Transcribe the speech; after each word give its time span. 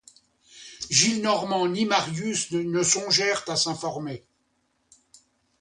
Gillenormand 0.89 1.67
ni 1.67 1.85
Marius 1.85 2.49
ne 2.53 2.81
songèrent 2.81 3.43
à 3.47 3.55
s'informer. 3.55 4.25